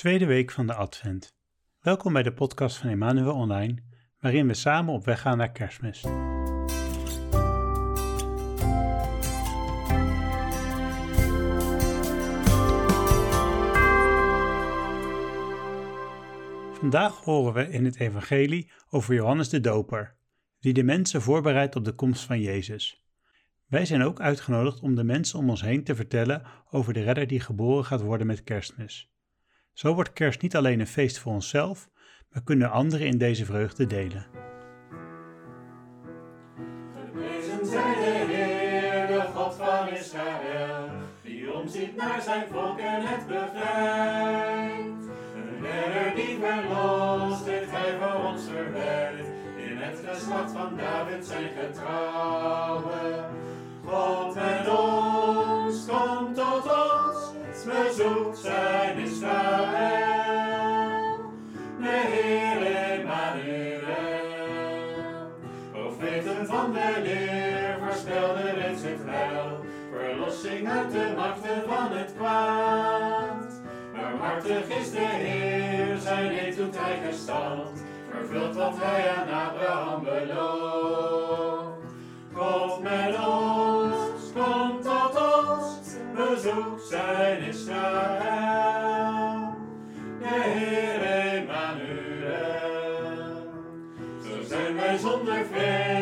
[0.00, 1.34] Tweede week van de Advent.
[1.80, 3.82] Welkom bij de podcast van Emmanuel Online,
[4.20, 6.00] waarin we samen op weg gaan naar Kerstmis.
[16.78, 20.16] Vandaag horen we in het Evangelie over Johannes de Doper,
[20.60, 23.04] die de mensen voorbereidt op de komst van Jezus.
[23.66, 27.26] Wij zijn ook uitgenodigd om de mensen om ons heen te vertellen over de redder
[27.26, 29.09] die geboren gaat worden met kerstmis.
[29.80, 31.88] Zo wordt kerst niet alleen een feest voor onszelf,
[32.32, 34.26] maar kunnen anderen in deze vreugde delen.
[36.94, 40.88] Geprezen zij de Heer, de God van Israël,
[41.22, 45.04] die omziet naar zijn volk en het bevrijdt.
[45.34, 51.50] Een redder die verlost, heeft hij voor ons verwerkt, in het geslacht van David zijn
[51.58, 53.24] getrouwe.
[53.84, 57.00] God met ons, komt tot ons,
[57.64, 58.96] bezoekt zijn
[70.66, 73.60] uit de machten van het kwaad.
[73.94, 81.78] Barmhartig is de Heer, zijn eed doet hij gestand, vervult wat hij aan Abraham belooft.
[82.32, 87.78] God met ons, komt tot ons, bezoekt zijn Israël.
[90.18, 91.90] De Heer Emmanuel.
[94.22, 95.99] Zo zijn wij zonder vrees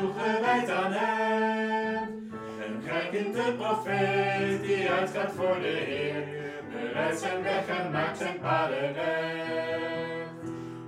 [0.00, 2.30] toegewijd aan Hem.
[2.66, 6.24] Een de profeet die uitgaat voor de Heer.
[6.72, 10.30] Bereidt zijn weg en maakt zijn paden recht.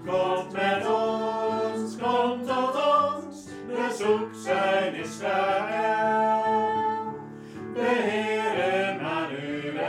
[0.07, 6.43] God met ons, komt tot ons, bezoekt zijn Israël.
[7.75, 9.83] De Heer Emmanuel.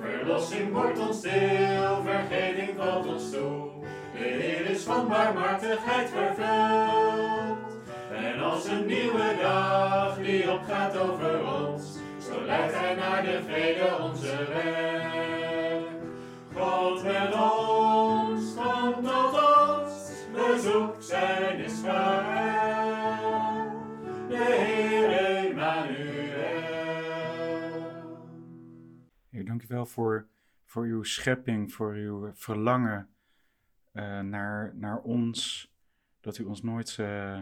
[0.00, 3.72] Verlossing wordt ons deel, vergeving valt ons toe.
[4.12, 7.13] De Heer is van barmhartigheid vervuld.
[8.14, 13.98] En als een nieuwe dag die opgaat over ons, zo leidt Hij naar de vrede
[14.02, 15.84] onze weg.
[16.54, 22.84] God met ons, komt tot ons, bezoekt zijn Israël.
[24.28, 26.24] De Heer Emmanuel.
[29.30, 30.26] Heer, dank u wel voor,
[30.64, 33.08] voor uw schepping, voor uw verlangen
[33.92, 35.72] eh, naar, naar ons.
[36.20, 37.40] Dat u ons nooit, eh,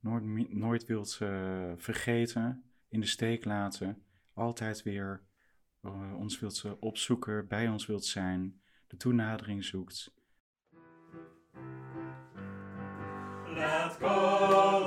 [0.00, 4.02] nooit, wilt eh, vergeten, in de steek laten.
[4.34, 5.22] Altijd weer
[5.82, 10.14] eh, ons wilt eh, opzoeken, bij ons wilt zijn, de toenadering zoekt.
[13.54, 14.79] Laat komen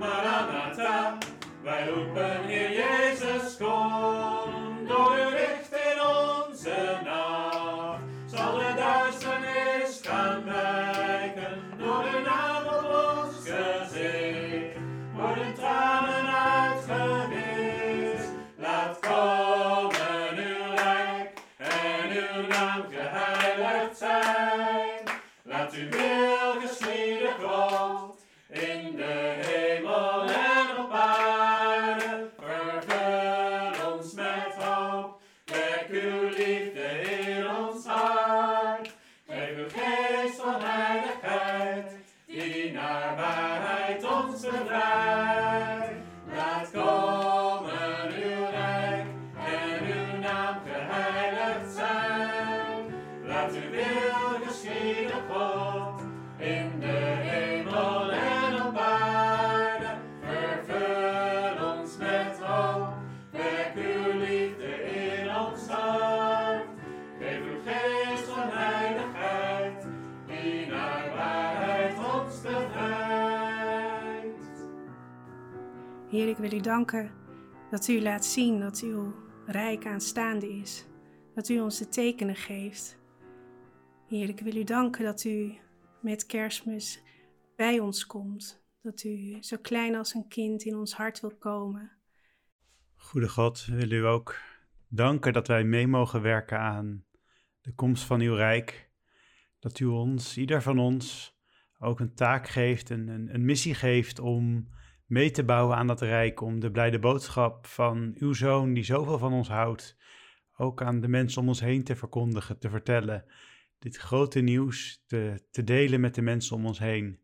[0.00, 1.20] Maranatha,
[1.62, 4.19] weil unten hier Jesus kommt.
[76.10, 77.10] Heer, ik wil u danken
[77.70, 79.14] dat u laat zien dat uw
[79.46, 80.86] rijk aanstaande is.
[81.34, 82.98] Dat u ons de tekenen geeft.
[84.08, 85.54] Heer, ik wil u danken dat u
[86.00, 87.02] met kerstmis
[87.56, 88.64] bij ons komt.
[88.82, 91.90] Dat u zo klein als een kind in ons hart wil komen.
[92.94, 94.38] Goede God, willen u ook
[94.88, 97.04] danken dat wij mee mogen werken aan
[97.60, 98.90] de komst van uw rijk.
[99.58, 101.36] Dat u ons, ieder van ons,
[101.78, 104.68] ook een taak geeft, een, een, een missie geeft om
[105.10, 106.40] mee te bouwen aan dat rijk.
[106.40, 109.96] Om de blijde boodschap van uw zoon, die zoveel van ons houdt,
[110.56, 113.24] ook aan de mensen om ons heen te verkondigen, te vertellen.
[113.78, 117.20] Dit grote nieuws te, te delen met de mensen om ons heen.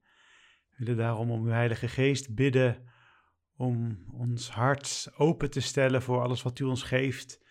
[0.70, 2.82] We willen daarom om uw Heilige Geest bidden
[3.56, 7.44] om ons hart open te stellen voor alles wat u ons geeft.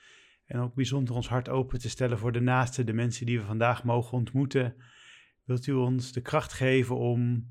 [0.45, 3.45] En ook bijzonder ons hart open te stellen voor de naaste, de mensen die we
[3.45, 4.75] vandaag mogen ontmoeten.
[5.43, 7.49] Wilt u ons de kracht geven om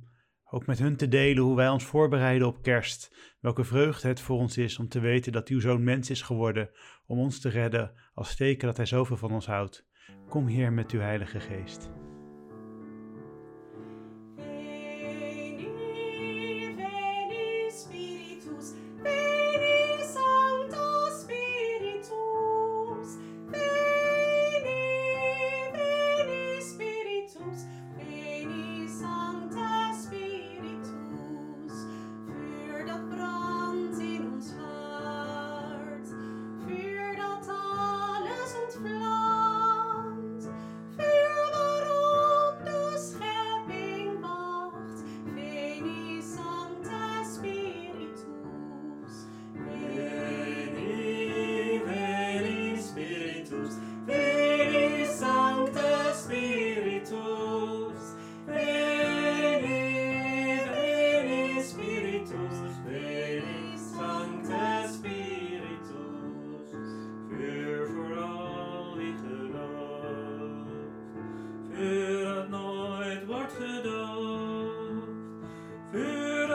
[0.51, 3.15] ook met hun te delen hoe wij ons voorbereiden op kerst.
[3.41, 6.71] Welke vreugde het voor ons is om te weten dat uw zoon mens is geworden
[7.07, 9.87] om ons te redden als teken dat hij zoveel van ons houdt.
[10.29, 11.91] Kom Heer met uw Heilige Geest.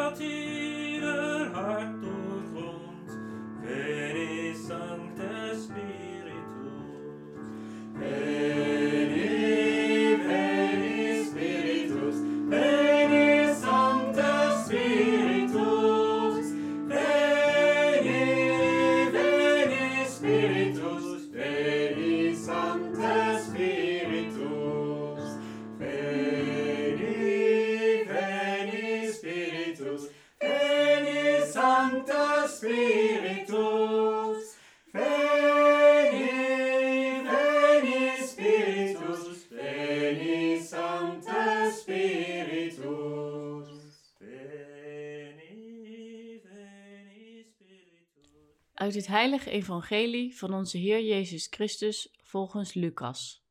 [0.10, 0.59] partir.
[48.90, 53.46] Uit het heilige evangelie van onze Heer Jezus Christus volgens Lucas.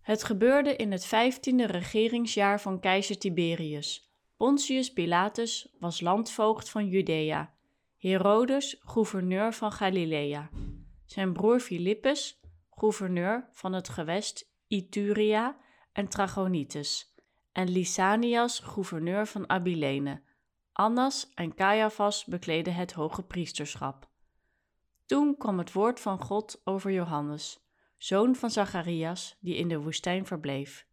[0.00, 4.12] Het gebeurde in het vijftiende regeringsjaar van keizer Tiberius.
[4.36, 7.54] Pontius Pilatus was landvoogd van Judea,
[7.96, 10.50] Herodes gouverneur van Galilea,
[11.06, 12.40] zijn broer Filippus
[12.70, 15.56] gouverneur van het gewest Ituria
[15.92, 17.14] en Trachonitis,
[17.52, 20.22] en Lysanias gouverneur van Abilene.
[20.72, 24.09] Annas en Caiaphas bekleden het hoge priesterschap.
[25.10, 27.64] Toen kwam het woord van God over Johannes,
[27.96, 30.86] zoon van Zacharias, die in de woestijn verbleef.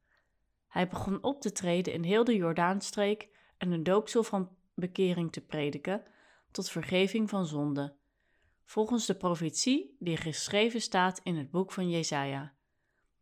[0.67, 5.41] Hij begon op te treden in heel de Jordaanstreek en een doopsel van bekering te
[5.41, 6.03] prediken
[6.51, 7.95] tot vergeving van zonde,
[8.65, 12.53] volgens de profetie die geschreven staat in het boek van Jesaja.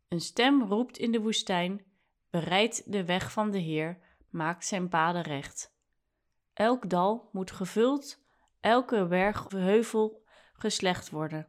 [0.08, 1.84] Een stem roept in de woestijn:
[2.30, 3.98] Bereid de weg van de Heer,
[4.30, 5.74] maakt zijn paden recht.
[6.52, 8.24] Elk dal moet gevuld,
[8.60, 10.24] elke bergheuvel
[10.58, 11.46] geslecht worden.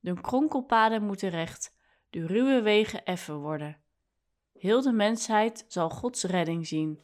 [0.00, 1.72] De kronkelpaden moeten recht,
[2.10, 3.76] de ruwe wegen effen worden.
[4.52, 7.00] Heel de mensheid zal Gods redding zien.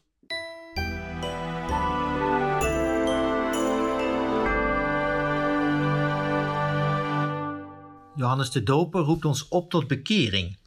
[8.15, 10.59] Johannes de Doper roept ons op tot bekering.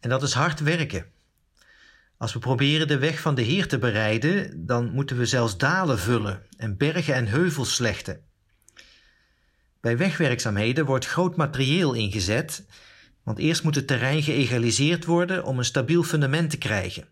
[0.00, 1.06] En dat is hard werken.
[2.16, 5.98] Als we proberen de weg van de Heer te bereiden, dan moeten we zelfs dalen
[5.98, 8.31] vullen en bergen en heuvels slechten.
[9.82, 12.66] Bij wegwerkzaamheden wordt groot materieel ingezet,
[13.22, 17.08] want eerst moet het terrein geëgaliseerd worden om een stabiel fundament te krijgen.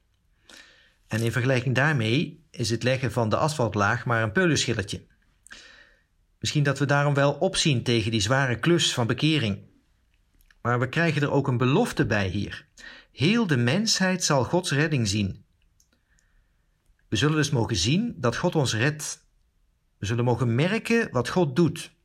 [1.07, 5.07] En in vergelijking daarmee is het leggen van de asfaltlaag maar een peulenschilletje.
[6.39, 9.59] Misschien dat we daarom wel opzien tegen die zware klus van bekering.
[10.63, 12.67] Maar we krijgen er ook een belofte bij hier.
[13.13, 15.45] Heel de mensheid zal Gods redding zien.
[17.09, 19.27] We zullen dus mogen zien dat God ons redt.
[19.99, 21.99] We zullen mogen merken wat God doet.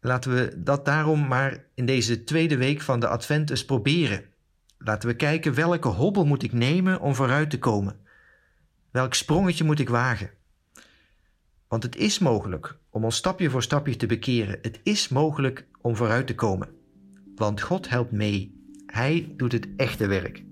[0.00, 4.24] Laten we dat daarom maar in deze tweede week van de Advent eens proberen.
[4.78, 7.96] Laten we kijken welke hobbel moet ik nemen om vooruit te komen.
[8.90, 10.30] Welk sprongetje moet ik wagen?
[11.68, 14.58] Want het is mogelijk om ons stapje voor stapje te bekeren.
[14.62, 16.68] Het is mogelijk om vooruit te komen.
[17.34, 18.64] Want God helpt mee.
[18.86, 20.42] Hij doet het echte werk.